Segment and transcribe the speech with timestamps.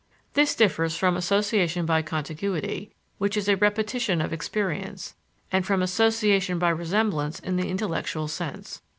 [0.33, 5.13] This differs from association by contiguity, which is a repetition of experience,
[5.51, 8.81] and from association by resemblance in the intellectual sense.